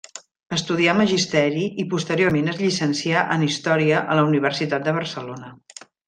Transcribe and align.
Estudià 0.55 0.93
magisteri 0.99 1.65
i 1.83 1.85
posteriorment 1.91 2.49
es 2.53 2.57
llicencià 2.63 3.21
en 3.35 3.43
Història 3.51 3.99
a 4.15 4.21
la 4.21 4.27
Universitat 4.31 4.89
de 4.89 4.95
Barcelona. 5.01 5.53